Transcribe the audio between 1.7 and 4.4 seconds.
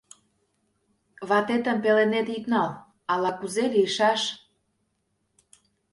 пеленет ит нал: ала-кузе лийшаш...